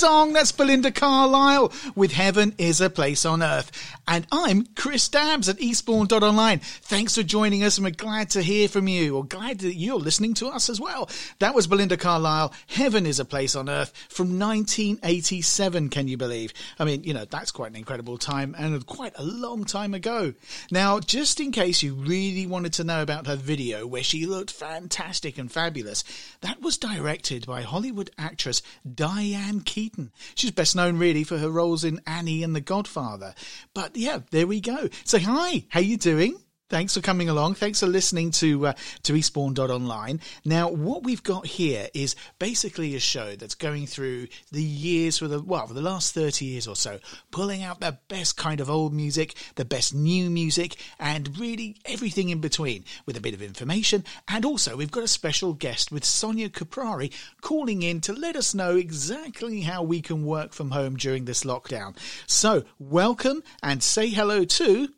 [0.00, 0.32] song.
[0.32, 3.70] That's Belinda Carlisle with Heaven is a Place on Earth.
[4.08, 6.60] And I'm Chris Dabbs at eastbourne.online.
[6.60, 9.98] Thanks for joining us and we're glad to hear from you or glad that you're
[9.98, 11.10] listening to us as well.
[11.38, 16.54] That was Belinda Carlisle, Heaven is a Place on Earth from 1987, can you believe?
[16.78, 20.32] I mean, you know, that's quite an incredible time and quite a long time ago.
[20.70, 24.50] Now, just in case you really wanted to know about her video where she looked
[24.50, 26.04] fantastic and fabulous,
[26.40, 28.62] that was directed by Hollywood actress
[28.94, 29.89] Diane Keaton.
[30.34, 33.34] She's best known really for her roles in Annie and The Godfather.
[33.74, 34.88] But yeah, there we go.
[35.04, 36.38] So hi, how you doing?
[36.70, 37.54] Thanks for coming along.
[37.54, 38.72] Thanks for listening to uh,
[39.02, 40.20] to Eastbourne.online.
[40.44, 45.26] Now, what we've got here is basically a show that's going through the years for
[45.26, 47.00] the well, for the last thirty years or so,
[47.32, 52.28] pulling out the best kind of old music, the best new music, and really everything
[52.28, 54.04] in between, with a bit of information.
[54.28, 58.54] And also, we've got a special guest with Sonia Caprari calling in to let us
[58.54, 61.96] know exactly how we can work from home during this lockdown.
[62.28, 64.88] So, welcome and say hello to.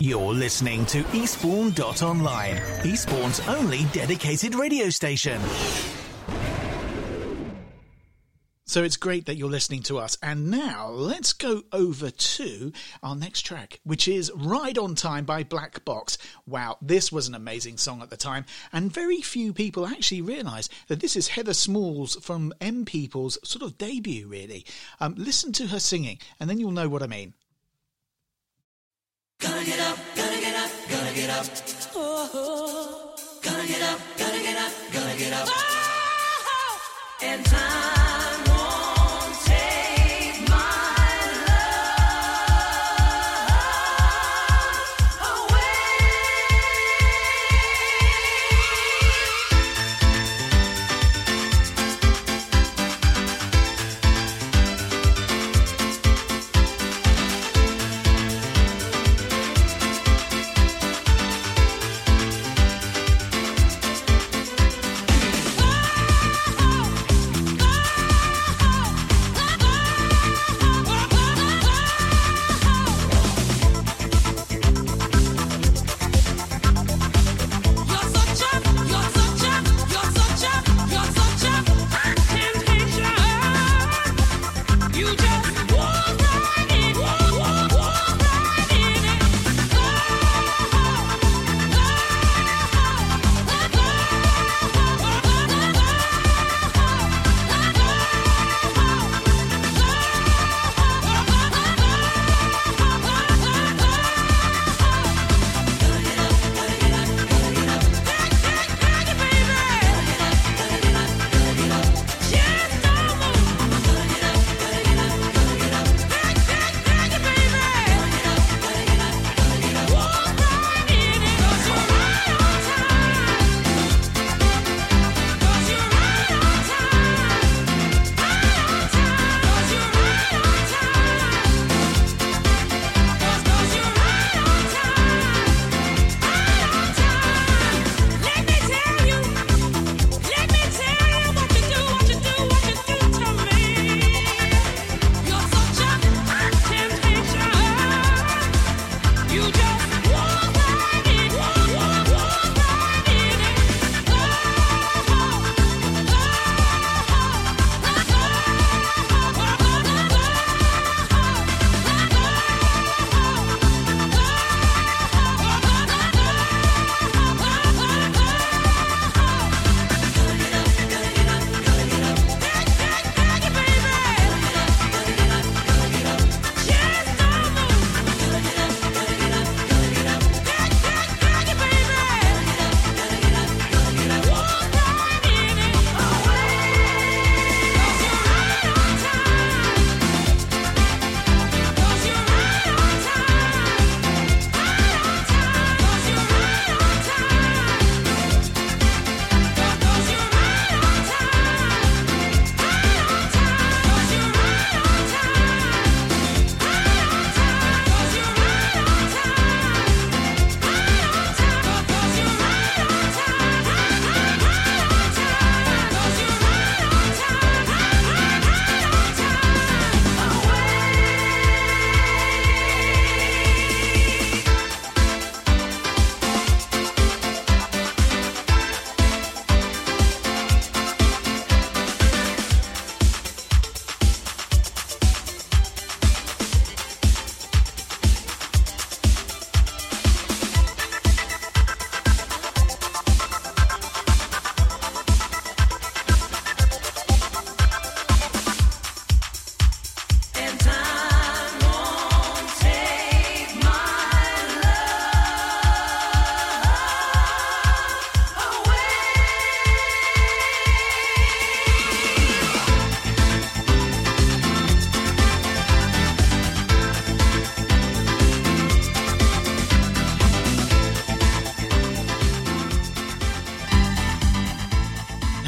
[0.00, 5.40] You're listening to Eastbourne.online, Eastbourne's only dedicated radio station.
[8.68, 10.18] So it's great that you're listening to us.
[10.22, 12.72] And now let's go over to
[13.02, 16.18] our next track, which is Ride on Time by Black Box.
[16.46, 18.44] Wow, this was an amazing song at the time.
[18.72, 23.62] And very few people actually realise that this is Heather Smalls from M People's sort
[23.62, 24.66] of debut, really.
[25.00, 27.34] Um, listen to her singing, and then you'll know what I mean.
[29.38, 31.46] Gonna get up, gonna get up, gonna get up.
[33.42, 35.48] Gonna get up, gonna get up, gonna get up.
[35.50, 36.80] Oh,
[37.22, 38.45] and time.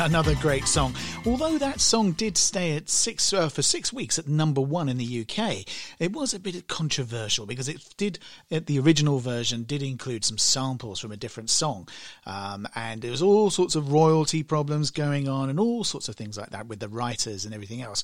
[0.09, 0.95] Another great song.
[1.27, 4.97] Although that song did stay at six uh, for six weeks at number one in
[4.97, 5.67] the UK,
[5.99, 8.19] it was a bit controversial because it did.
[8.49, 11.89] The original version did include some samples from a different song,
[12.25, 16.17] um, and there was all sorts of royalty problems going on and all sorts of
[16.17, 18.03] things like that with the writers and everything else.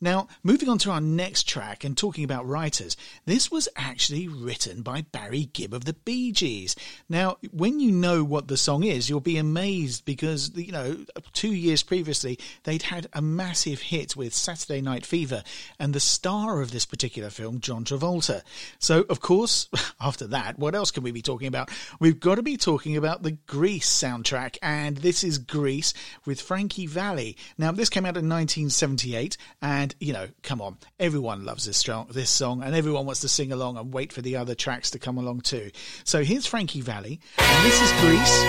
[0.00, 4.80] Now, moving on to our next track and talking about writers, this was actually written
[4.80, 6.74] by Barry Gibb of the Bee Gees.
[7.06, 11.04] Now, when you know what the song is, you'll be amazed because, you know,
[11.34, 15.42] two years previously, they'd had a massive hit with Saturday Night Fever
[15.78, 18.40] and the star of this particular film, John Travolta.
[18.78, 19.68] So, of course,
[20.00, 21.70] after that, what else can we be talking about?
[21.98, 25.92] We've got to be talking about the Grease soundtrack, and this is Grease
[26.24, 27.36] with Frankie Valli.
[27.58, 31.78] Now, this came out in 1978, and and you know, come on, everyone loves this
[31.78, 34.90] song, this song, and everyone wants to sing along and wait for the other tracks
[34.90, 35.70] to come along too.
[36.04, 38.42] So here's Frankie Valli, and this is Grease.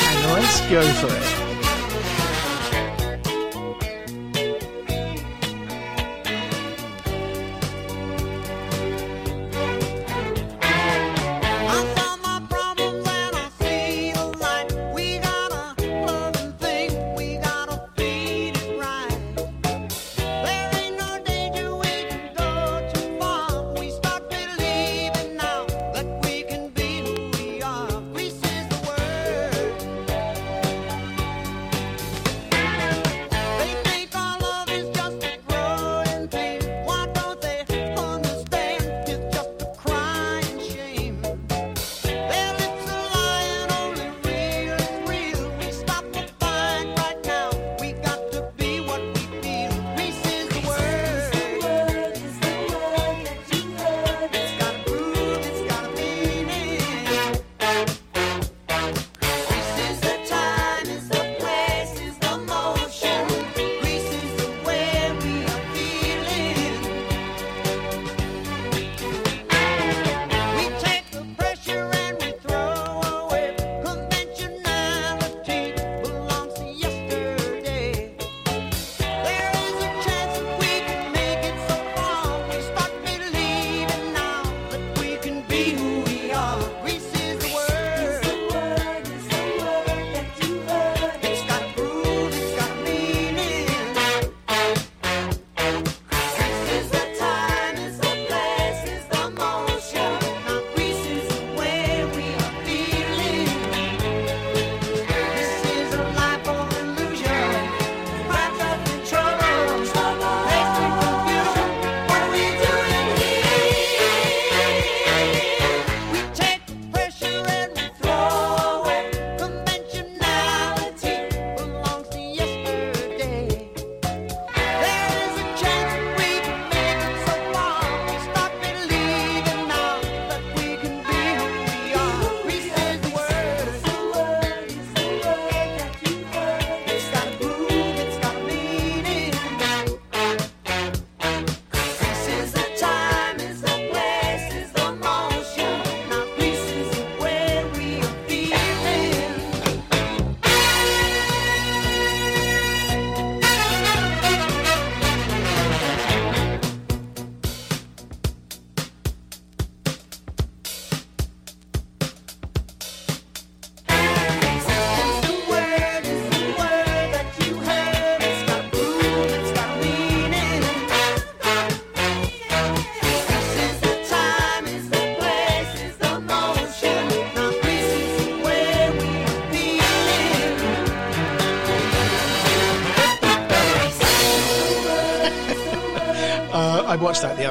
[0.00, 1.51] and let's go for it.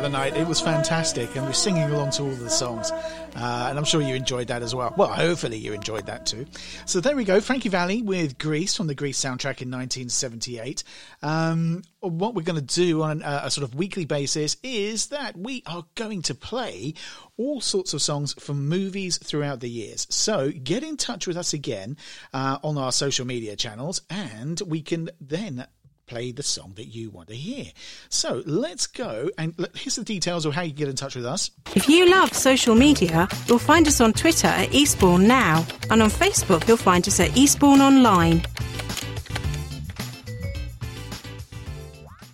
[0.02, 0.36] Other night.
[0.36, 2.90] It was fantastic, and we're singing along to all the songs.
[2.90, 4.92] Uh, and I'm sure you enjoyed that as well.
[4.98, 6.48] Well, hopefully you enjoyed that too.
[6.88, 10.84] So there we go, Frankie Valli with Grease from the Grease soundtrack in 1978.
[11.22, 15.38] Um, what we're going to do on a, a sort of weekly basis is that
[15.38, 16.96] we are going to play
[17.38, 20.08] all sorts of songs from movies throughout the years.
[20.10, 21.96] So get in touch with us again
[22.34, 25.68] uh, on our social media channels, and we can then
[26.12, 27.68] play the song that you want to hear.
[28.10, 31.52] So let's go and here's the details of how you get in touch with us.
[31.74, 36.10] If you love social media, you'll find us on Twitter at Eastbourne Now, and on
[36.10, 38.44] Facebook, you'll find us at Eastbourne Online.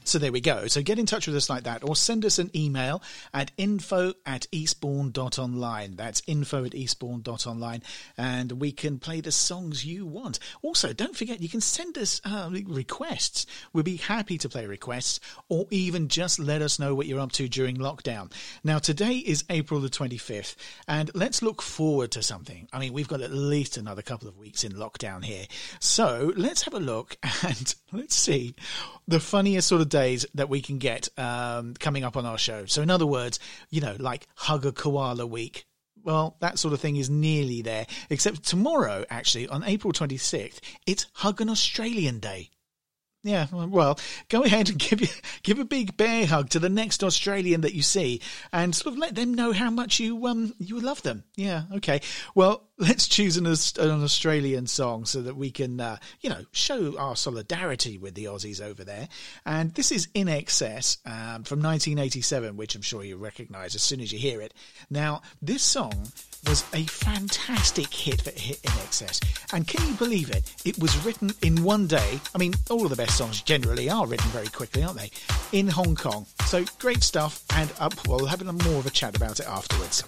[0.08, 0.68] So there we go.
[0.68, 4.14] So get in touch with us like that or send us an email at info
[4.26, 5.98] at eastbourne.online.
[5.98, 7.84] That's info at eastbourne.online
[8.18, 10.40] and we can play the songs you want.
[10.62, 13.46] Also, don't forget you can send us uh, requests.
[13.74, 17.34] We'll be happy to play requests or even just let us know what you're up
[17.34, 18.32] to during lockdown.
[18.64, 20.56] Now, today is April the 25th
[20.88, 22.70] and let's look forward to something.
[22.72, 25.48] I mean, we've got at least another couple of weeks in lockdown here.
[25.82, 28.56] So let's have a look and let's see
[29.06, 29.90] the funniest sort of
[30.36, 32.66] that we can get um, coming up on our show.
[32.66, 33.39] So, in other words,
[33.70, 35.66] you know, like Hug a Koala Week.
[36.04, 41.06] Well, that sort of thing is nearly there, except tomorrow, actually, on April 26th, it's
[41.13, 42.50] Hug an Australian Day.
[43.24, 44.00] Yeah, well,
[44.30, 47.82] go ahead and give give a big bear hug to the next Australian that you
[47.82, 48.22] see,
[48.54, 51.24] and sort of let them know how much you um you love them.
[51.36, 52.01] Yeah, okay.
[52.36, 56.98] Well, let's choose an, an Australian song so that we can uh, you know show
[56.98, 59.08] our solidarity with the Aussies over there.
[59.46, 64.12] And this is INXS um, from 1987, which I'm sure you recognise as soon as
[64.12, 64.54] you hear it.
[64.90, 65.94] Now, this song
[66.48, 69.54] was a fantastic hit for hit INXS.
[69.54, 70.54] And can you believe it?
[70.64, 72.20] It was written in one day.
[72.34, 75.12] I mean, all of the best songs generally are written very quickly, aren't they?
[75.52, 76.26] In Hong Kong.
[76.46, 77.44] So great stuff.
[77.56, 80.04] And uh, we'll have a more of a chat about it afterwards.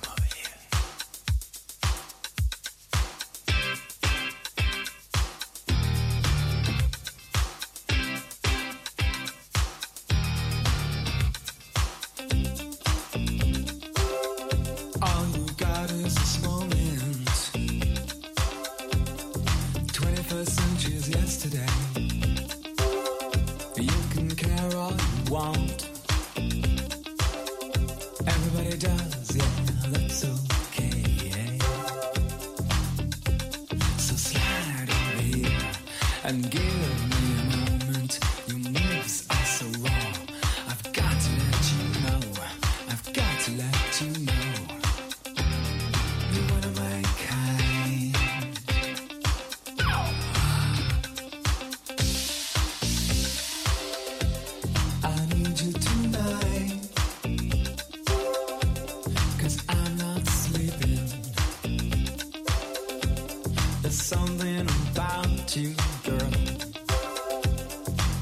[63.81, 66.31] There's something about you, girl,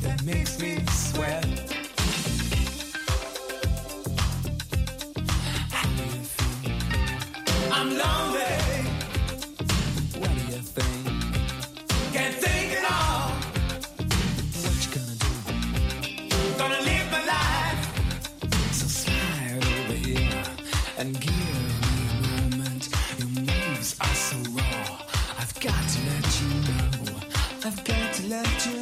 [0.01, 1.45] that makes me sweat.
[7.72, 8.17] I'm lost.
[28.27, 28.76] Let you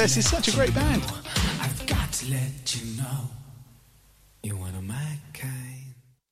[0.00, 1.02] INXS is such a great band.
[1.60, 3.28] I've got to let you know.
[4.42, 5.44] You want to make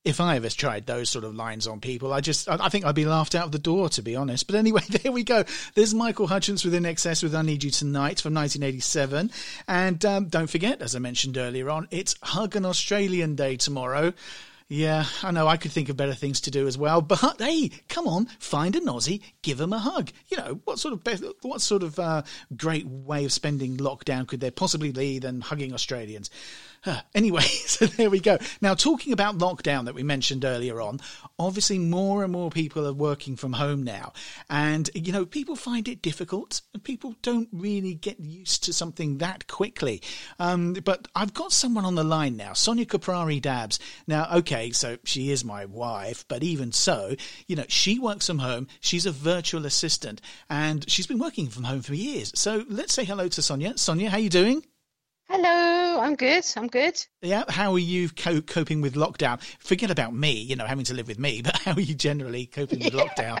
[0.03, 2.95] If I ever tried those sort of lines on people, I just I think I'd
[2.95, 4.47] be laughed out of the door, to be honest.
[4.47, 5.43] But anyway, there we go.
[5.75, 9.29] There's Michael Hutchence with INXS with "I Need You Tonight" from 1987,
[9.67, 14.13] and um, don't forget, as I mentioned earlier on, it's Hug an Australian Day tomorrow.
[14.71, 17.71] Yeah, I know I could think of better things to do as well, but hey,
[17.87, 20.11] come on, find an Aussie, give him a hug.
[20.27, 22.21] You know, what sort of be- what sort of uh,
[22.55, 26.29] great way of spending lockdown could there possibly be than hugging Australians?
[27.13, 28.37] Anyway, so there we go.
[28.61, 30.99] Now, talking about lockdown that we mentioned earlier on,
[31.37, 34.13] obviously more and more people are working from home now.
[34.49, 39.47] And, you know, people find it difficult people don't really get used to something that
[39.47, 40.01] quickly.
[40.39, 43.79] Um, but I've got someone on the line now, Sonia Caprari Dabbs.
[44.07, 47.15] Now, okay, so she is my wife, but even so,
[47.47, 48.67] you know, she works from home.
[48.79, 52.31] She's a virtual assistant and she's been working from home for years.
[52.35, 53.77] So let's say hello to Sonia.
[53.77, 54.63] Sonia, how are you doing?
[55.29, 56.43] Hello, I'm good.
[56.57, 57.05] I'm good.
[57.21, 59.39] Yeah, how are you co- coping with lockdown?
[59.59, 62.47] Forget about me, you know, having to live with me, but how are you generally
[62.47, 63.37] coping with lockdown?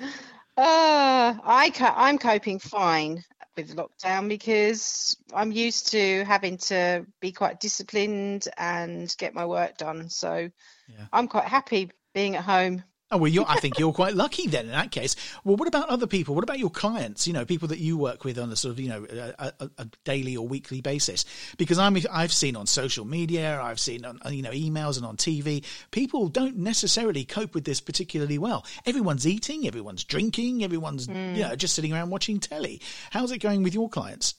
[0.00, 3.24] uh, I co- I'm coping fine
[3.56, 9.78] with lockdown because I'm used to having to be quite disciplined and get my work
[9.78, 10.10] done.
[10.10, 10.50] So
[10.88, 11.06] yeah.
[11.10, 14.64] I'm quite happy being at home Oh, well, you're, I think you're quite lucky then
[14.64, 15.14] in that case.
[15.44, 16.34] Well, what about other people?
[16.34, 17.26] What about your clients?
[17.26, 19.06] You know, people that you work with on a sort of, you know,
[19.38, 21.24] a, a, a daily or weekly basis?
[21.58, 25.16] Because I'm, I've seen on social media, I've seen on, you know, emails and on
[25.16, 28.64] TV, people don't necessarily cope with this particularly well.
[28.86, 31.36] Everyone's eating, everyone's drinking, everyone's, mm.
[31.36, 32.80] you know, just sitting around watching telly.
[33.10, 34.34] How's it going with your clients?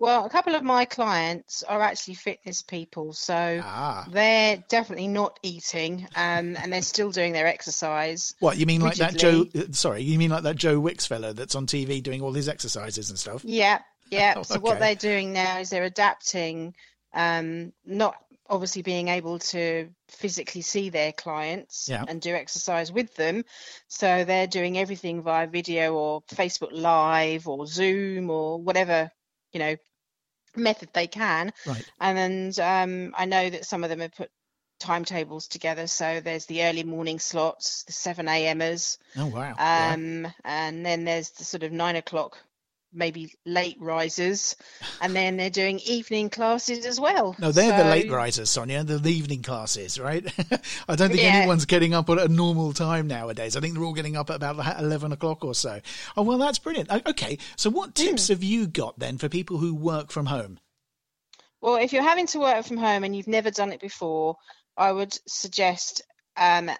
[0.00, 4.06] Well, a couple of my clients are actually fitness people, so ah.
[4.10, 8.34] they're definitely not eating, um, and they're still doing their exercise.
[8.40, 9.04] What you mean, rigidly.
[9.04, 9.44] like that Joe?
[9.54, 12.48] Uh, sorry, you mean like that Joe Wicks fellow that's on TV doing all his
[12.48, 13.44] exercises and stuff?
[13.44, 14.36] Yeah, yeah.
[14.38, 14.62] oh, so okay.
[14.62, 16.74] what they're doing now is they're adapting,
[17.12, 18.14] um, not
[18.48, 22.06] obviously being able to physically see their clients yeah.
[22.08, 23.44] and do exercise with them.
[23.88, 29.10] So they're doing everything via video or Facebook Live or Zoom or whatever
[29.52, 29.76] you know
[30.56, 31.52] method they can.
[31.66, 31.84] Right.
[32.00, 34.30] And um, I know that some of them have put
[34.78, 35.86] timetables together.
[35.86, 38.98] So there's the early morning slots, the 7 a.m.ers.
[39.16, 39.50] Oh, wow.
[39.58, 40.30] Um, yeah.
[40.44, 42.38] And then there's the sort of nine o'clock
[42.92, 44.56] maybe late risers,
[45.00, 47.36] and then they're doing evening classes as well.
[47.38, 47.84] No, they're so...
[47.84, 48.84] the late risers, Sonia.
[48.84, 50.24] The evening classes, right?
[50.88, 51.36] I don't think yeah.
[51.36, 53.56] anyone's getting up at a normal time nowadays.
[53.56, 55.80] I think they're all getting up at about eleven o'clock or so.
[56.16, 56.90] Oh well, that's brilliant.
[57.06, 58.04] Okay, so what hmm.
[58.04, 58.30] tips mm.
[58.30, 60.58] have you got then for people who work from home?
[61.60, 64.36] Well, if you're having to work from home and you've never done it before,
[64.76, 66.02] I would suggest
[66.36, 66.70] um,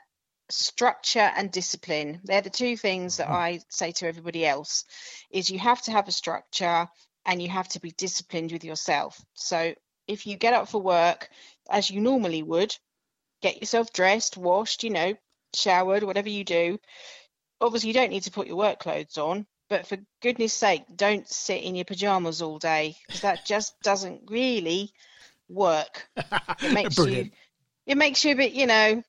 [0.52, 2.20] structure and discipline.
[2.24, 3.34] They're the two things that mm-hmm.
[3.34, 4.84] i say to everybody else
[5.30, 6.88] is you have to have a structure
[7.26, 9.20] and you have to be disciplined with yourself.
[9.34, 9.74] So
[10.06, 11.28] if you get up for work
[11.70, 12.74] as you normally would
[13.42, 15.14] get yourself dressed washed you know
[15.54, 16.78] showered whatever you do.
[17.60, 21.28] Obviously you don't need to put your work clothes on but for goodness sake don't
[21.28, 24.92] sit in your pajamas all day because that just doesn't really
[25.48, 26.08] work.
[26.62, 27.30] It makes you
[27.86, 29.02] it makes you a bit you know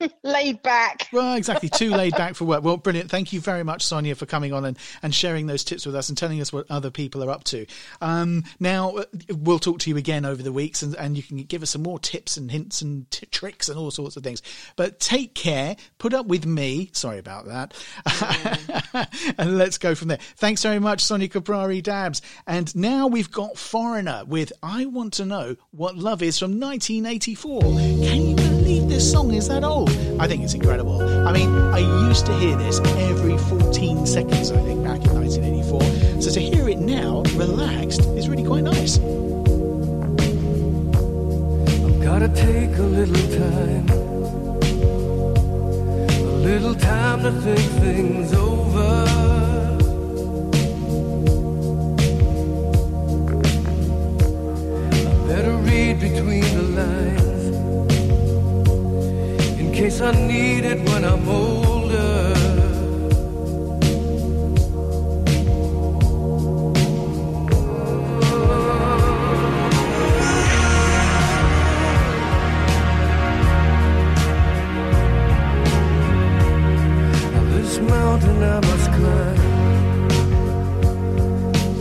[0.22, 1.08] laid back.
[1.12, 1.68] Well, exactly.
[1.68, 2.62] Too laid back for work.
[2.62, 3.10] Well, brilliant.
[3.10, 6.08] Thank you very much, Sonia, for coming on and, and sharing those tips with us
[6.08, 7.66] and telling us what other people are up to.
[8.00, 11.38] Um, now, uh, we'll talk to you again over the weeks and, and you can
[11.38, 14.42] give us some more tips and hints and t- tricks and all sorts of things.
[14.76, 15.76] But take care.
[15.98, 16.90] Put up with me.
[16.92, 17.74] Sorry about that.
[18.06, 19.34] Mm.
[19.38, 20.18] and let's go from there.
[20.36, 22.22] Thanks very much, Sonia Caprari Dabbs.
[22.46, 27.60] And now we've got Foreigner with I Want to Know What Love Is from 1984.
[27.60, 29.90] Can you believe this song is that old?
[30.18, 31.00] I think it's incredible.
[31.00, 36.20] I mean, I used to hear this every 14 seconds, I think, back in 1984.
[36.20, 38.98] So to hear it now, relaxed, is really quite nice.
[41.86, 43.88] I've gotta take a little time,
[46.18, 49.04] a little time to think things over.
[55.06, 57.15] I better read between the lines
[59.76, 62.32] case I need it when I'm older.
[77.32, 79.36] Now this mountain I must climb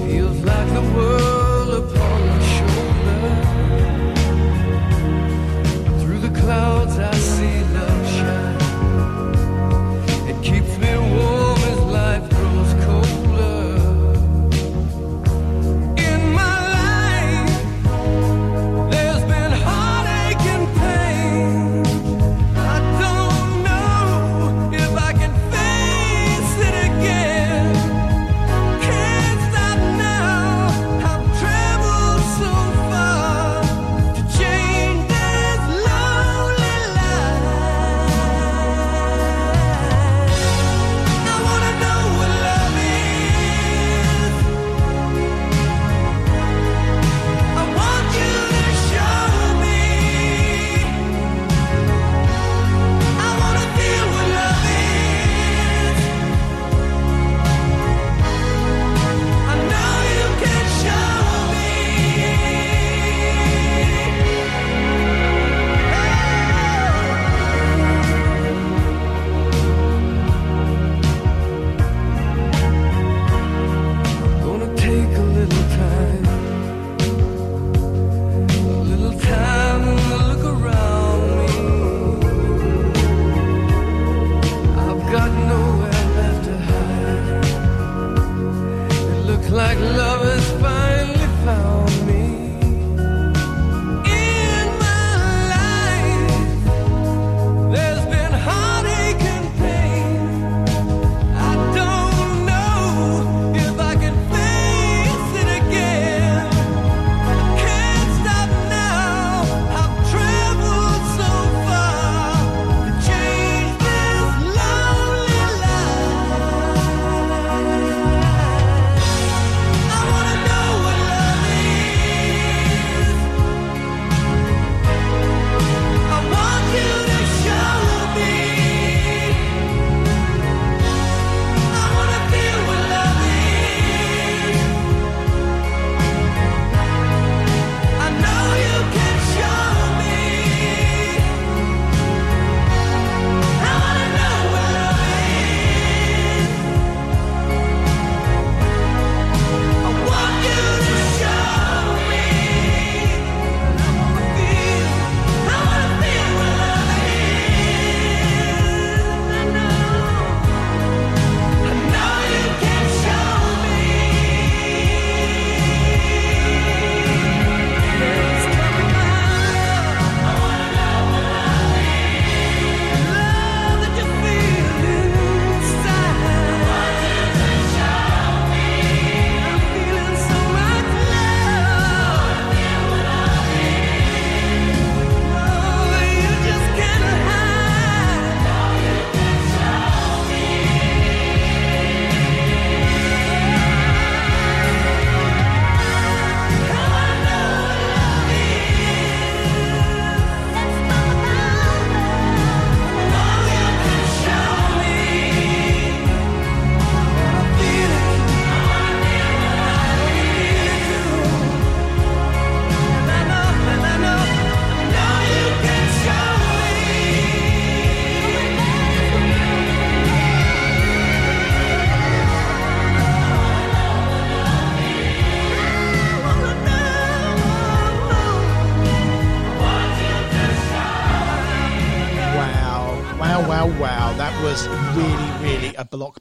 [0.06, 3.24] feels like the world upon my shoulder.
[6.02, 6.85] Through the clouds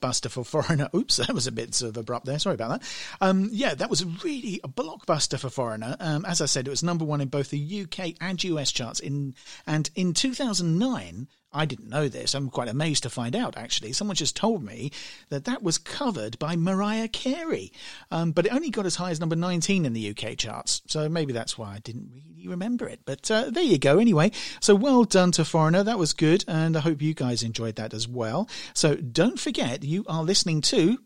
[0.05, 0.89] blockbuster for Foreigner.
[0.95, 2.39] Oops, that was a bit sort of abrupt there.
[2.39, 2.89] Sorry about that.
[3.21, 5.97] Um, yeah, that was really a blockbuster for Foreigner.
[6.01, 9.01] Um, as I said, it was number one in both the UK and US charts.
[9.01, 9.35] In
[9.67, 12.35] And in 2009, I didn't know this.
[12.35, 13.93] I'm quite amazed to find out, actually.
[13.93, 14.91] Someone just told me
[15.29, 17.73] that that was covered by Mariah Carey.
[18.11, 20.83] Um, but it only got as high as number 19 in the UK charts.
[20.89, 22.11] So maybe that's why I didn't
[22.45, 23.01] really remember it.
[23.05, 24.31] But uh, there you go, anyway.
[24.61, 25.83] So well done to Foreigner.
[25.83, 26.45] That was good.
[26.47, 28.49] And I hope you guys enjoyed that as well.
[28.75, 30.99] So don't forget, you are listening to.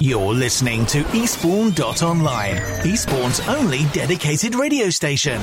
[0.00, 5.40] You're listening to Eastbourne.online, Eastbourne's only dedicated radio station.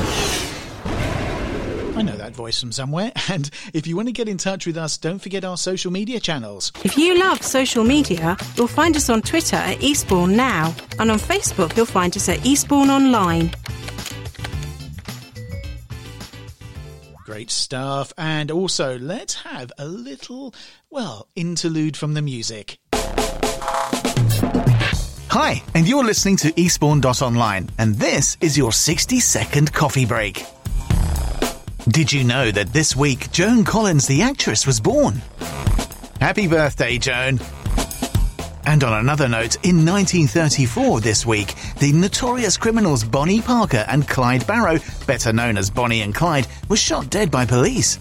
[1.98, 3.12] I know that voice from somewhere.
[3.30, 6.20] And if you want to get in touch with us, don't forget our social media
[6.20, 6.72] channels.
[6.84, 11.20] If you love social media, you'll find us on Twitter at Eastbourne Now, and on
[11.20, 13.52] Facebook, you'll find us at Eastbourne Online.
[17.26, 18.14] Great stuff.
[18.18, 20.54] And also, let's have a little,
[20.90, 22.78] well, interlude from the music.
[25.32, 30.46] Hi, and you're listening to Eastbourne.online, and this is your 60 second coffee break.
[31.90, 35.22] Did you know that this week Joan Collins, the actress, was born?
[36.20, 37.40] Happy birthday, Joan!
[38.66, 44.46] And on another note, in 1934 this week, the notorious criminals Bonnie Parker and Clyde
[44.46, 47.98] Barrow, better known as Bonnie and Clyde, were shot dead by police.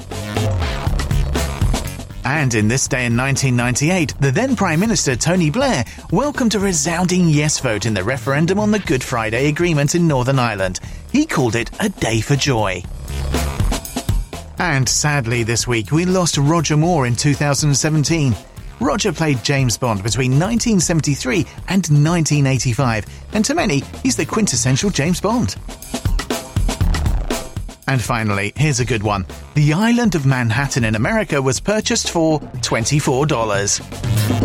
[2.24, 7.28] And in this day in 1998, the then Prime Minister Tony Blair welcomed a resounding
[7.28, 10.80] yes vote in the referendum on the Good Friday Agreement in Northern Ireland.
[11.12, 12.82] He called it a day for joy.
[14.58, 18.34] And sadly, this week we lost Roger Moore in 2017.
[18.80, 21.38] Roger played James Bond between 1973
[21.68, 25.56] and 1985, and to many, he's the quintessential James Bond.
[27.88, 29.26] And finally, here's a good one.
[29.54, 34.35] The island of Manhattan in America was purchased for $24.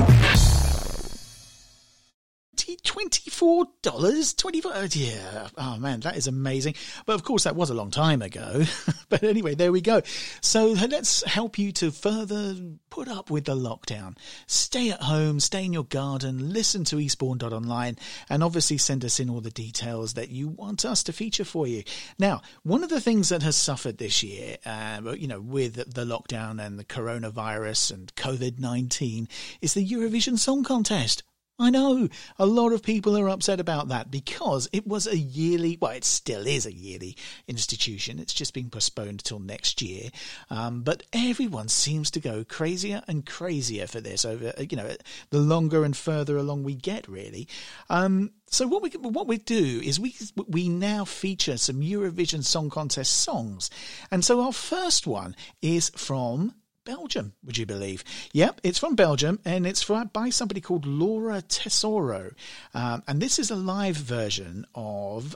[2.84, 4.74] Twenty-four dollars, twenty-four.
[4.92, 5.48] Yeah.
[5.58, 6.76] Oh man, that is amazing.
[7.06, 8.64] But of course, that was a long time ago.
[9.10, 10.02] but anyway, there we go.
[10.42, 12.56] So let's help you to further
[12.90, 14.18] put up with the lockdown.
[14.48, 17.98] Stay at home, stay in your garden, listen to Eastbourne.online,
[18.30, 21.66] and obviously send us in all the details that you want us to feature for
[21.66, 21.84] you.
[22.20, 26.06] Now, one of the things that has suffered this year, uh, you know, with the
[26.06, 29.28] lockdown and the coronavirus and COVID nineteen,
[29.62, 31.24] is the Eurovision Song Contest.
[31.62, 35.78] I know a lot of people are upset about that because it was a yearly,
[35.80, 37.16] well, it still is a yearly
[37.48, 38.18] institution.
[38.20, 40.10] It's just been postponed till next year.
[40.50, 44.96] Um, but everyone seems to go crazier and crazier for this over, you know,
[45.30, 47.48] the longer and further along we get, really.
[47.90, 50.14] Um, so what we what we do is we
[50.48, 53.70] we now feature some Eurovision Song Contest songs,
[54.12, 56.54] and so our first one is from
[56.86, 58.04] Belgium, would you believe?
[58.34, 62.32] Yep, it's from Belgium and it's from, by somebody called Laura Tesoro.
[62.74, 65.36] Um, and this is a live version of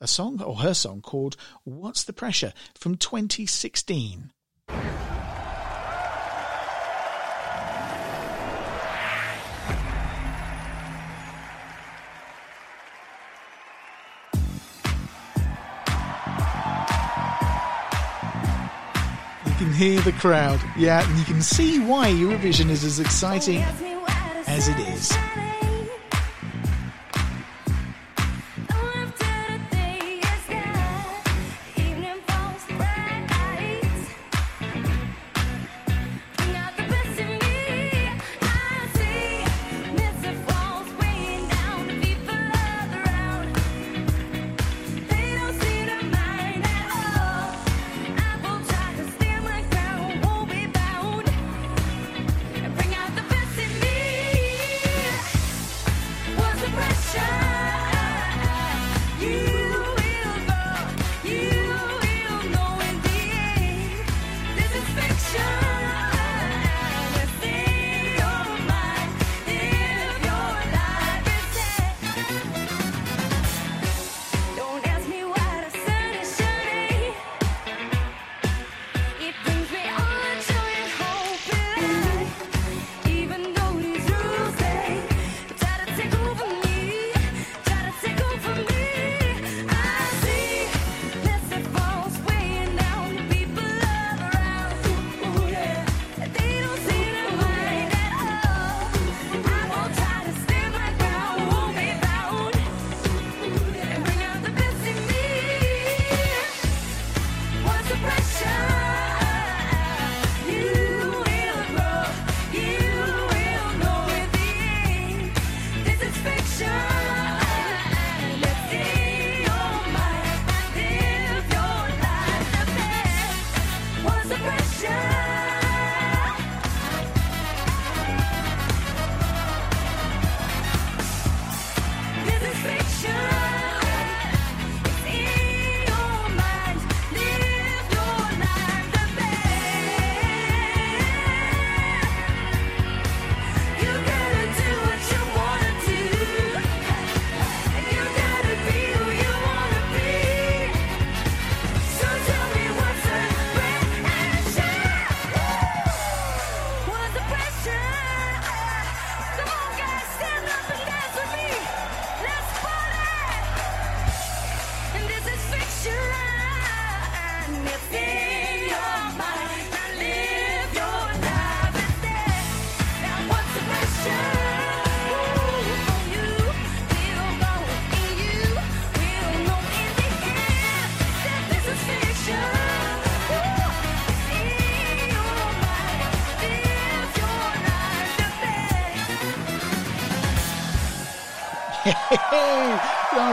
[0.00, 4.32] a song or her song called What's the Pressure from 2016.
[19.76, 20.60] Hear the crowd.
[20.76, 23.62] Yeah, and you can see why Eurovision is as exciting
[24.46, 25.12] as it is.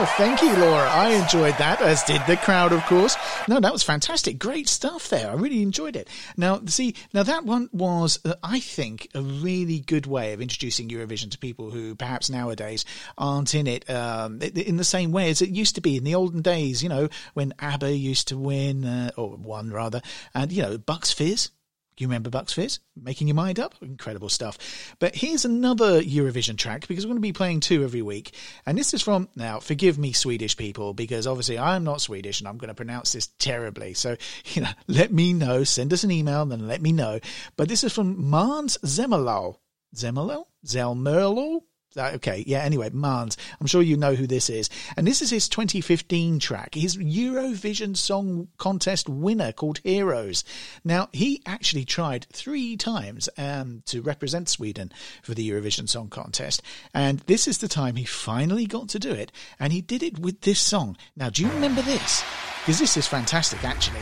[0.06, 0.88] Thank you, Laura.
[0.88, 3.16] I enjoyed that, as did the crowd, of course.
[3.48, 4.38] No, that was fantastic.
[4.38, 5.30] Great stuff there.
[5.30, 6.08] I really enjoyed it.
[6.36, 10.88] Now, see, now that one was, uh, I think, a really good way of introducing
[10.88, 12.84] Eurovision to people who perhaps nowadays
[13.18, 16.14] aren't in it um, in the same way as it used to be in the
[16.14, 20.00] olden days, you know, when ABBA used to win, uh, or won rather,
[20.34, 21.50] and, you know, Bucks Fizz
[21.98, 22.80] you remember Bucks Fizz?
[23.00, 23.74] Making your mind up?
[23.80, 24.58] Incredible stuff.
[24.98, 28.34] But here's another Eurovision track because we're going to be playing two every week.
[28.66, 32.48] And this is from, now, forgive me, Swedish people, because obviously I'm not Swedish and
[32.48, 33.94] I'm going to pronounce this terribly.
[33.94, 34.16] So,
[34.46, 35.62] you know, let me know.
[35.62, 37.20] Send us an email and then let me know.
[37.56, 39.56] But this is from Måns Zelmerlöw.
[39.94, 40.44] Zelmerlöw?
[40.66, 41.60] Zelmerlöw?
[41.96, 43.36] Okay, yeah, anyway, Måns.
[43.60, 44.68] I'm sure you know who this is.
[44.96, 50.44] And this is his 2015 track, his Eurovision Song Contest winner called Heroes.
[50.84, 54.92] Now, he actually tried three times um, to represent Sweden
[55.22, 56.62] for the Eurovision Song Contest.
[56.92, 59.30] And this is the time he finally got to do it.
[59.60, 60.96] And he did it with this song.
[61.16, 62.24] Now, do you remember this?
[62.60, 64.00] Because this is fantastic, actually.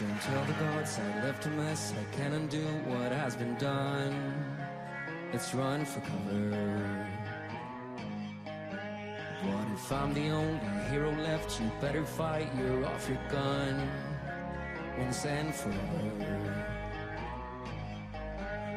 [0.00, 1.92] Don't tell the gods I left a mess.
[1.92, 4.14] I can't undo what has been done.
[5.30, 7.06] Let's run for cover.
[9.44, 11.60] What if I'm the only hero left?
[11.60, 12.48] You better fight.
[12.56, 13.90] You're off your gun
[14.96, 16.64] once and forever.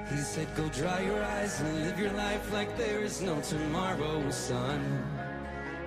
[0.09, 4.30] He said, Go dry your eyes and live your life like there is no tomorrow,
[4.30, 4.82] son.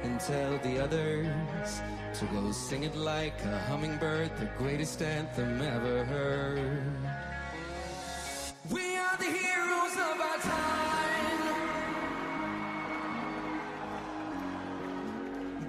[0.03, 1.83] And tell the others
[2.19, 6.83] to go sing it like a hummingbird, the greatest anthem ever heard.
[8.71, 11.55] We are the heroes of our time.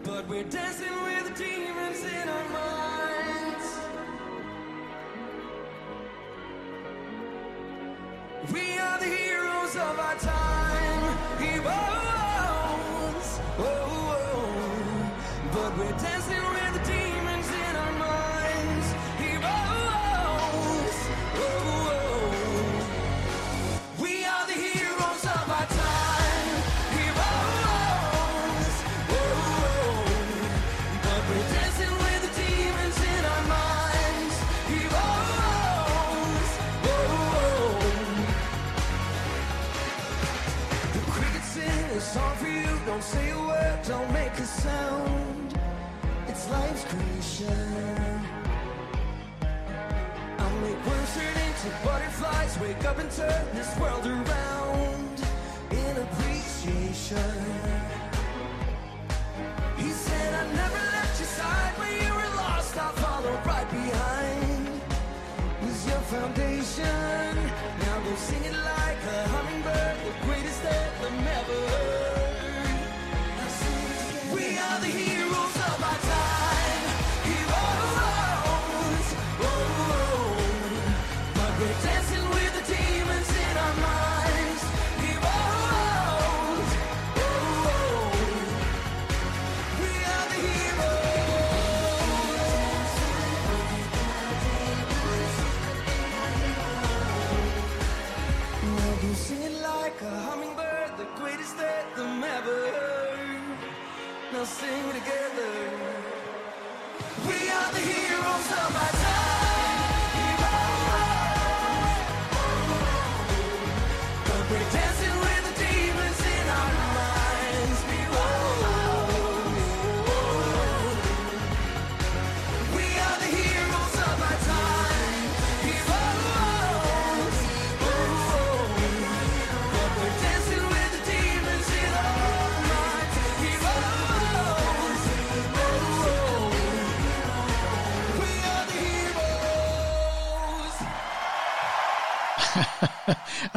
[0.06, 3.80] But we're dancing with demons in our minds.
[8.54, 10.67] We are the heroes of our time.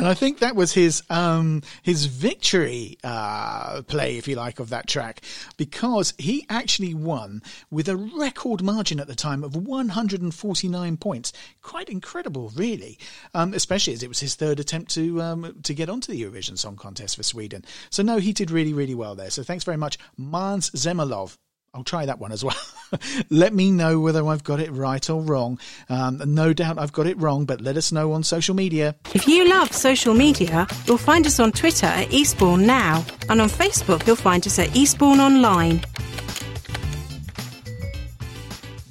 [0.00, 4.70] And I think that was his um, his victory uh, play, if you like, of
[4.70, 5.20] that track,
[5.58, 11.34] because he actually won with a record margin at the time of 149 points.
[11.60, 12.98] Quite incredible, really,
[13.34, 16.56] um, especially as it was his third attempt to um, to get onto the Eurovision
[16.56, 17.62] Song Contest for Sweden.
[17.90, 19.28] So no, he did really, really well there.
[19.28, 21.36] So thanks very much, Måns Zelmerlöw.
[21.72, 22.56] I'll try that one as well.
[23.30, 25.60] let me know whether I've got it right or wrong.
[25.88, 28.96] Um, no doubt I've got it wrong, but let us know on social media.
[29.14, 33.48] If you love social media, you'll find us on Twitter at Eastbourne Now, and on
[33.48, 35.80] Facebook you'll find us at Eastbourne Online.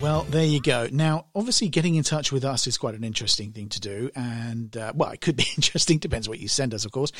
[0.02, 0.88] Well, there you go.
[0.90, 4.10] Now, obviously, getting in touch with us is quite an interesting thing to do.
[4.16, 7.12] And, uh, well, it could be interesting, depends what you send us, of course.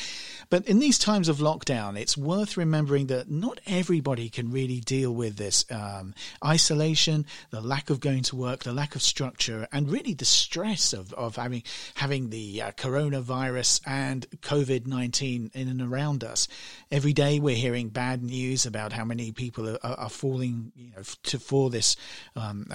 [0.48, 5.14] But in these times of lockdown, it's worth remembering that not everybody can really deal
[5.14, 9.92] with this um, isolation, the lack of going to work, the lack of structure, and
[9.92, 11.64] really the stress of, of having,
[11.96, 16.48] having the uh, coronavirus and COVID 19 in and around us.
[16.90, 21.02] Every day, we're hearing bad news about how many people are, are falling you know,
[21.24, 21.96] to, for this.
[22.34, 22.68] Um,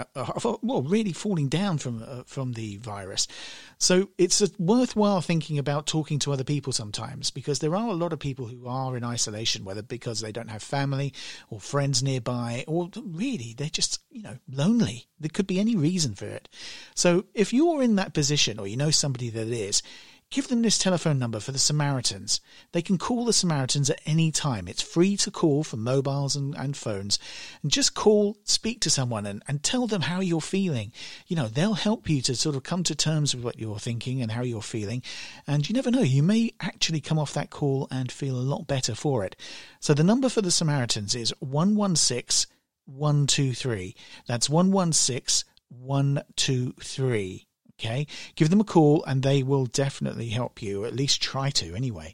[0.62, 3.28] well, really falling down from uh, from the virus.
[3.78, 8.14] So it's worthwhile thinking about talking to other people sometimes because there are a lot
[8.14, 11.14] of people who are in isolation, whether because they don't have family
[11.50, 15.08] or friends nearby, or really they're just you know lonely.
[15.20, 16.50] There could be any reason for it.
[16.94, 19.82] So if you're in that position or you know somebody that is
[20.36, 22.42] give them this telephone number for the Samaritans.
[22.74, 24.68] They can call the Samaritans at any time.
[24.68, 27.18] It's free to call for mobiles and, and phones.
[27.64, 30.92] And just call, speak to someone and, and tell them how you're feeling.
[31.28, 34.22] You know, they'll help you to sort of come to terms with what you're thinking
[34.22, 35.04] and how you're feeling.
[35.48, 38.68] And you never know, you may actually come off that call and feel a lot
[38.68, 39.38] better for it.
[39.80, 42.54] So the number for the Samaritans is 116
[42.88, 43.96] 123.
[44.28, 47.45] That's 116 123.
[47.78, 51.76] Okay, give them a call and they will definitely help you, at least try to
[51.76, 52.14] anyway.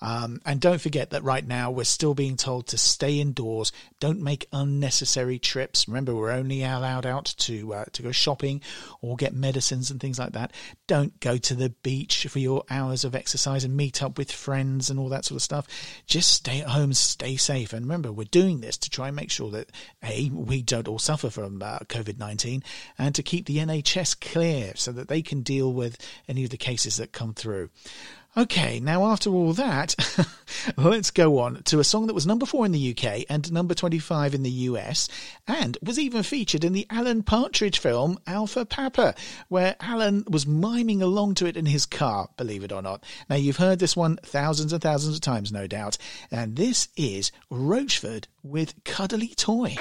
[0.00, 3.72] Um, and don't forget that right now we're still being told to stay indoors.
[3.98, 5.88] Don't make unnecessary trips.
[5.88, 8.60] Remember, we're only allowed out to uh, to go shopping
[9.00, 10.52] or get medicines and things like that.
[10.86, 14.90] Don't go to the beach for your hours of exercise and meet up with friends
[14.90, 15.66] and all that sort of stuff.
[16.06, 17.72] Just stay at home, stay safe.
[17.72, 19.72] And remember, we're doing this to try and make sure that
[20.02, 22.62] a we don't all suffer from uh, COVID nineteen,
[22.98, 25.96] and to keep the NHS clear so that they can deal with
[26.28, 27.70] any of the cases that come through.
[28.38, 29.94] Okay, now after all that,
[30.76, 33.72] let's go on to a song that was number four in the UK and number
[33.72, 35.08] 25 in the US,
[35.48, 39.14] and was even featured in the Alan Partridge film Alpha Papa,
[39.48, 43.02] where Alan was miming along to it in his car, believe it or not.
[43.30, 45.96] Now, you've heard this one thousands and thousands of times, no doubt,
[46.30, 49.76] and this is Roachford with Cuddly Toy.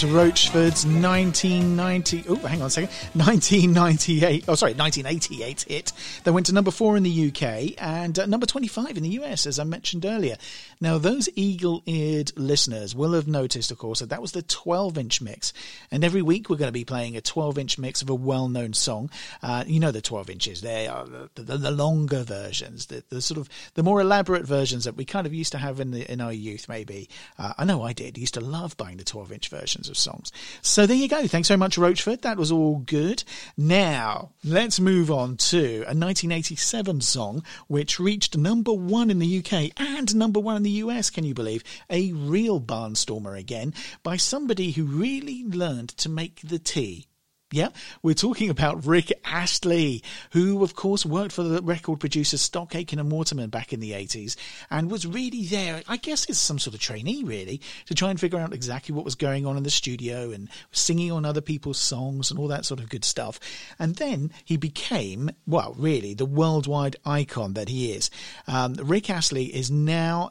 [0.00, 2.24] Roachford's 1990.
[2.28, 2.88] Oh, hang on a second.
[3.12, 4.44] 1998.
[4.48, 5.92] Oh, sorry, 1988 hit
[6.24, 9.46] that went to number four in the UK and uh, number 25 in the US,
[9.46, 10.36] as I mentioned earlier.
[10.80, 14.98] Now, those eagle eared listeners will have noticed, of course, that that was the 12
[14.98, 15.52] inch mix.
[15.90, 18.48] And every week we're going to be playing a 12 inch mix of a well
[18.48, 19.10] known song.
[19.42, 23.20] Uh, you know the 12 inches, they are the, the, the longer versions, the, the
[23.20, 26.10] sort of the more elaborate versions that we kind of used to have in the
[26.10, 27.08] in our youth, maybe.
[27.38, 28.16] Uh, I know I did.
[28.16, 30.32] I used to love buying the 12 inch versions of songs.
[30.62, 31.26] So there you go.
[31.26, 32.22] Thanks very much, Roachford.
[32.22, 33.24] That was all good.
[33.56, 39.70] Now, let's move on to a 1987 song which reached number one in the UK
[39.76, 41.62] and number one in the US, can you believe?
[41.90, 43.72] A real barnstormer again
[44.02, 47.06] by somebody who really learned to make the tea.
[47.54, 47.68] Yeah,
[48.02, 52.98] we're talking about Rick Astley, who, of course, worked for the record producer Stock Aitken
[52.98, 54.36] and Waterman back in the 80s
[54.70, 58.18] and was really there, I guess as some sort of trainee, really, to try and
[58.18, 61.76] figure out exactly what was going on in the studio and singing on other people's
[61.76, 63.38] songs and all that sort of good stuff.
[63.78, 68.10] And then he became, well, really, the worldwide icon that he is.
[68.46, 70.30] Um, Rick Astley is now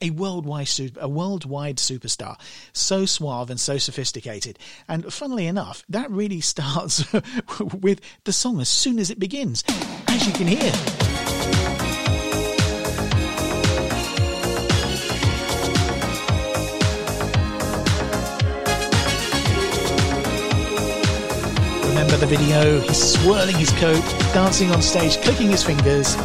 [0.00, 2.40] a, worldwide a worldwide superstar,
[2.72, 4.58] so suave and so sophisticated.
[4.88, 7.04] And funnily enough, that really starts
[7.80, 9.64] with the song as soon as it begins,
[10.06, 10.72] as you can hear.
[21.88, 22.80] Remember the video?
[22.80, 26.16] He's swirling his coat, dancing on stage, clicking his fingers.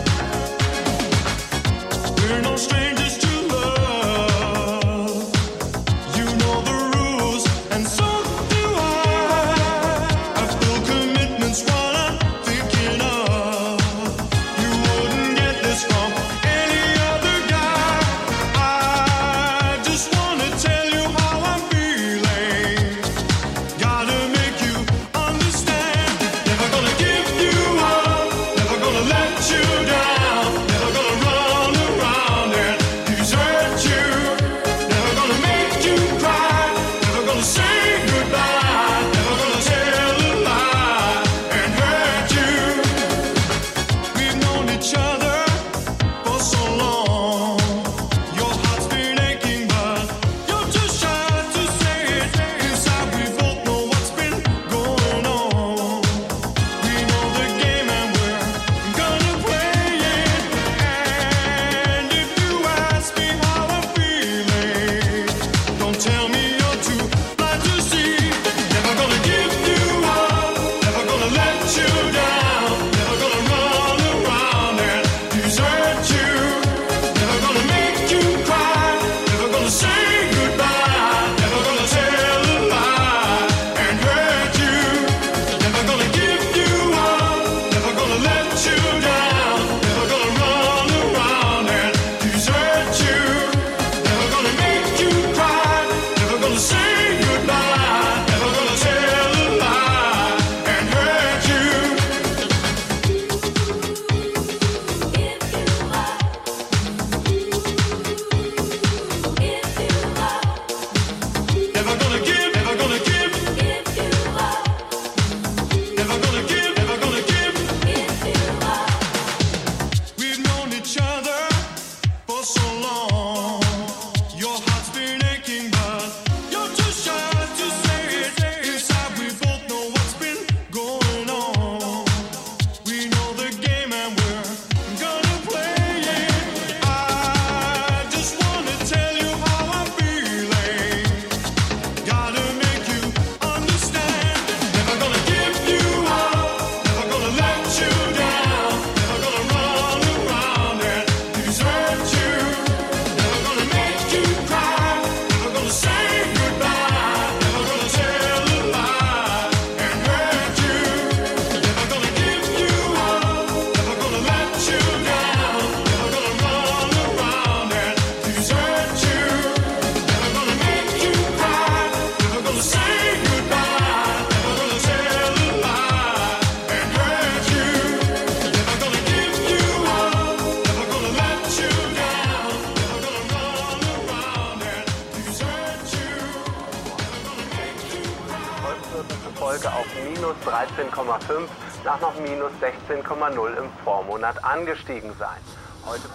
[191.83, 195.39] Nach noch minus 16,0 im Vormonat angestiegen sein.
[195.85, 196.07] Heute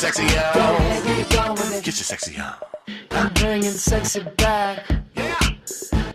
[0.00, 0.56] sexy Go out.
[0.56, 1.84] ahead, be gone with it.
[1.84, 2.62] Get your sexy out.
[3.10, 4.86] I'm bringing sexy back.
[5.14, 5.38] Yeah.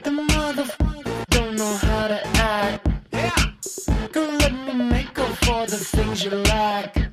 [0.04, 2.88] The motherfucker don't know how to act.
[3.14, 3.36] Yeah.
[4.12, 6.96] Girl, let me make up for the things you lack.
[6.96, 7.05] Yeah.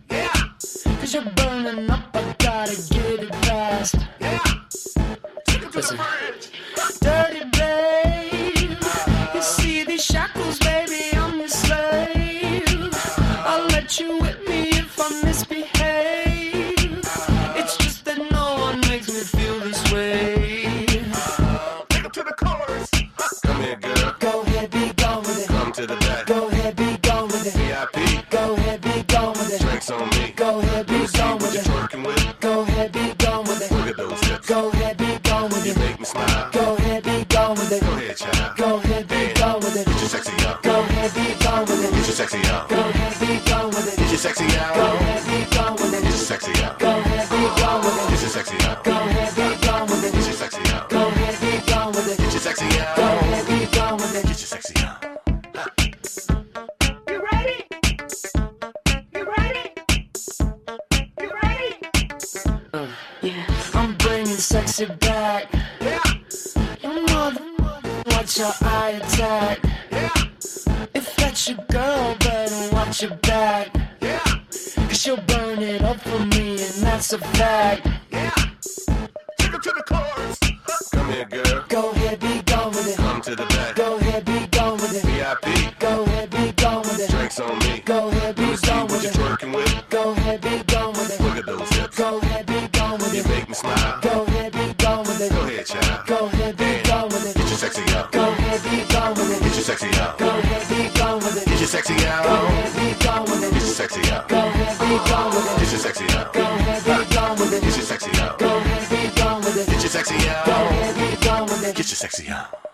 [99.41, 100.18] Get your sexy out.
[100.18, 101.47] Go ahead, be gone with it.
[101.49, 102.26] Get your sexy Go out.
[102.26, 104.28] ahead, be gone with Get your sexy out.
[104.28, 106.33] Go ahead, be gone with Get your sexy out.
[106.33, 108.39] Go ahead, be gone with Get your sexy out.
[108.39, 109.66] Go ahead, be gone with it.
[109.68, 110.47] Get your sexy Go out.
[110.49, 111.76] ahead, be gone with it.
[111.76, 112.72] Get your sexy out.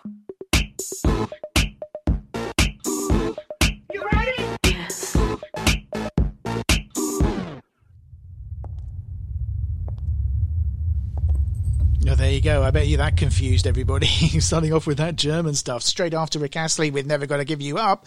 [12.29, 12.63] There you go.
[12.63, 14.07] I bet you that confused everybody.
[14.41, 17.79] Starting off with that German stuff straight after Rick Astley with "Never Gonna Give You
[17.79, 18.05] Up,"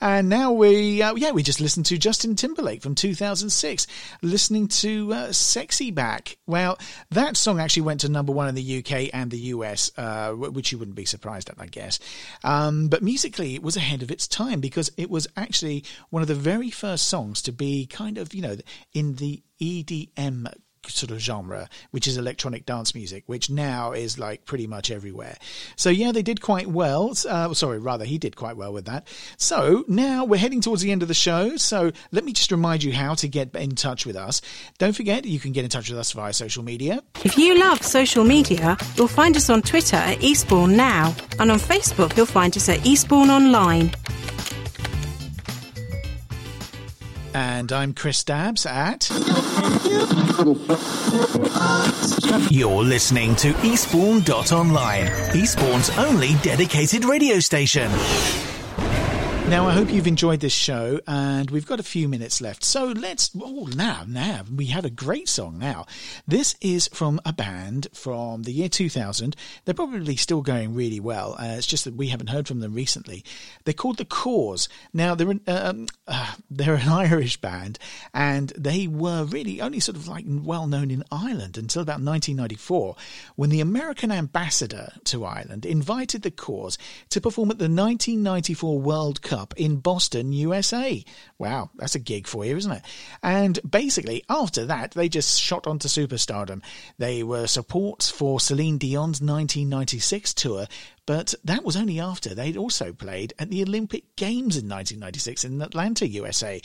[0.00, 3.88] and now we, uh, yeah, we just listened to Justin Timberlake from 2006,
[4.22, 6.78] listening to uh, "Sexy Back." Well,
[7.10, 10.70] that song actually went to number one in the UK and the US, uh, which
[10.70, 11.98] you wouldn't be surprised at, I guess.
[12.44, 16.28] Um, but musically, it was ahead of its time because it was actually one of
[16.28, 18.56] the very first songs to be kind of, you know,
[18.92, 20.46] in the EDM
[20.88, 25.36] sort of genre, which is electronic dance music, which now is like pretty much everywhere.
[25.76, 27.14] So yeah, they did quite well.
[27.28, 29.06] Uh, sorry, rather, he did quite well with that.
[29.36, 31.56] So now we're heading towards the end of the show.
[31.56, 34.40] So let me just remind you how to get in touch with us.
[34.78, 37.02] Don't forget, you can get in touch with us via social media.
[37.24, 41.58] If you love social media, you'll find us on Twitter at Eastbourne Now, and on
[41.58, 43.90] Facebook you'll find us at Eastbourne Online.
[47.34, 49.10] And I'm Chris Dabbs at.
[52.48, 57.90] You're listening to Eastbourne.online, Eastbourne's only dedicated radio station.
[59.50, 62.64] Now, I hope you've enjoyed this show, and we've got a few minutes left.
[62.64, 63.30] So let's.
[63.38, 65.84] Oh, now, now, we have a great song now.
[66.26, 69.36] This is from a band from the year 2000.
[69.64, 71.34] They're probably still going really well.
[71.38, 73.22] Uh, it's just that we haven't heard from them recently.
[73.64, 74.66] They're called The Corrs.
[74.94, 77.78] Now, they're an, um, uh, they're an Irish band,
[78.14, 82.96] and they were really only sort of like well known in Ireland until about 1994,
[83.36, 86.78] when the American ambassador to Ireland invited The Corrs
[87.10, 91.04] to perform at the 1994 World Cup in Boston, USA.
[91.38, 92.82] Wow, that's a gig for you, isn't it?
[93.22, 96.62] And basically, after that, they just shot onto superstardom.
[96.98, 100.66] They were supports for Celine Dion's 1996 tour,
[101.06, 105.60] but that was only after they'd also played at the Olympic Games in 1996 in
[105.60, 106.60] Atlanta, USA.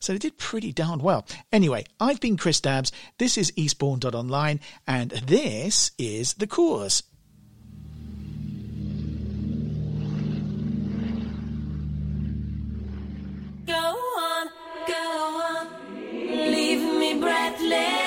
[0.00, 1.26] So they did pretty darn well.
[1.52, 2.90] Anyway, I've been Chris Dabbs.
[3.18, 7.02] This is Eastbourne.online, and this is The Corrs.
[17.74, 18.03] Breathless.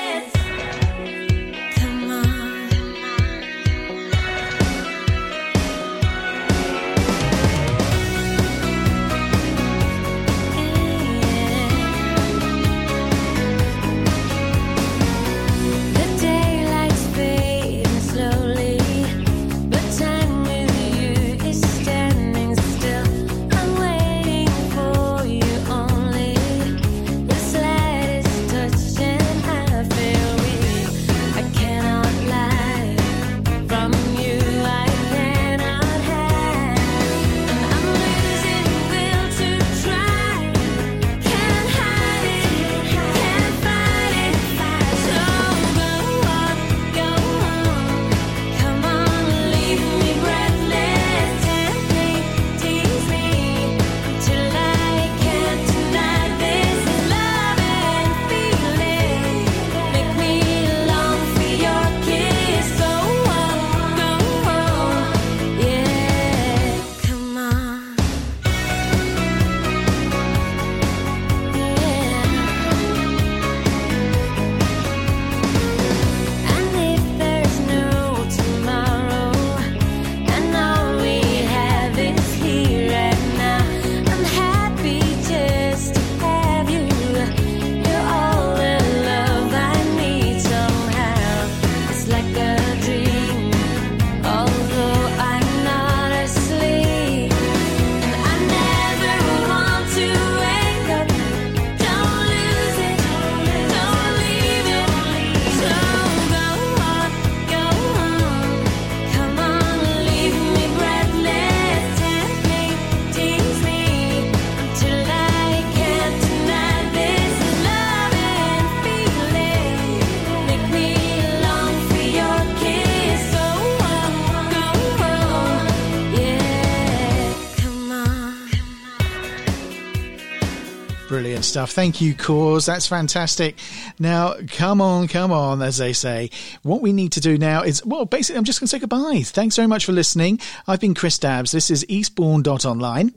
[131.67, 131.75] Stuff.
[131.75, 132.65] Thank you, Corrs.
[132.65, 133.57] That's fantastic.
[133.99, 136.29] Now, come on, come on, as they say.
[136.63, 139.21] What we need to do now is, well, basically, I'm just going to say goodbye.
[139.23, 140.39] Thanks very much for listening.
[140.67, 141.51] I've been Chris Dabbs.
[141.51, 143.13] This is Eastbourne.online.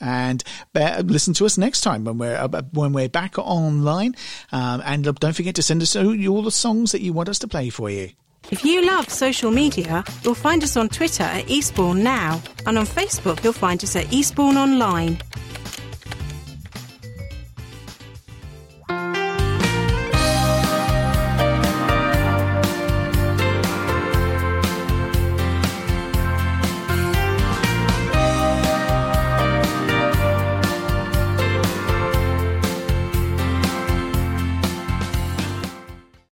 [0.00, 0.44] And
[0.74, 4.14] listen to us next time when we're when we're back online.
[4.52, 7.38] Um, and don't forget to send us all all the songs that you want us
[7.40, 8.10] to play for you.
[8.50, 12.86] If you love social media, you'll find us on Twitter at Eastbourne Now, and on
[12.86, 15.16] Facebook you'll find us at Eastbourne Online.